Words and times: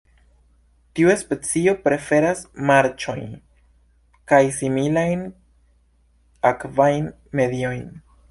Tiu 0.99 1.09
specio 1.23 1.73
preferas 1.83 2.41
marĉojn 2.69 3.27
kaj 4.33 4.41
similajn 4.57 5.23
akvajn 6.53 7.09
mediojn. 7.41 7.85